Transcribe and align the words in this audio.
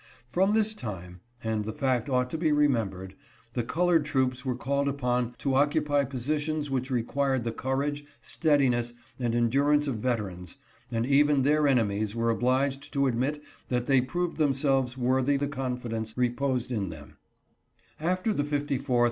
From 0.27 0.53
this 0.55 0.73
time 0.73 1.19
(and 1.43 1.63
the 1.63 1.73
fact 1.75 2.09
ought 2.09 2.31
to 2.31 2.37
be 2.39 2.51
remembered) 2.51 3.13
the 3.53 3.61
colored 3.61 4.03
troops 4.03 4.43
were 4.43 4.55
called 4.55 4.87
upon 4.87 5.35
to 5.37 5.53
occupy 5.53 6.05
positions 6.05 6.71
which 6.71 6.89
required 6.89 7.43
the 7.43 7.51
courage, 7.51 8.03
steadiness, 8.19 8.95
and 9.19 9.35
endurance 9.35 9.85
of 9.85 9.97
vet 9.97 10.17
erans, 10.17 10.55
and 10.91 11.05
even 11.05 11.43
their 11.43 11.67
enemies 11.67 12.15
were 12.15 12.31
obliged 12.31 12.91
to 12.93 13.05
admit 13.05 13.43
that 13.67 13.85
they 13.85 14.01
proved 14.01 14.37
themselves 14.39 14.97
worthy 14.97 15.37
the 15.37 15.47
confidence 15.47 16.15
reposed 16.17 16.71
in 16.71 16.89
418 16.89 17.17
ACTION 17.19 17.19
OF 17.99 18.17
THE 18.37 18.41
GOVERNMENT 18.43 18.51
UNSATISFACTOY. 18.53 18.87
them. 18.87 18.97